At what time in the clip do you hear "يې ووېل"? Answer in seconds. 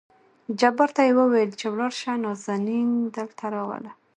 1.07-1.51